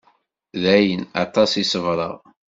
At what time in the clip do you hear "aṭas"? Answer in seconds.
1.23-1.51